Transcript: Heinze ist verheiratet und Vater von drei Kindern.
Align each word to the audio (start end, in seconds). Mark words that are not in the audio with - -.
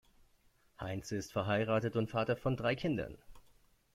Heinze 0.79 1.15
ist 1.15 1.31
verheiratet 1.31 1.95
und 1.95 2.09
Vater 2.09 2.35
von 2.35 2.57
drei 2.57 2.73
Kindern. 2.75 3.19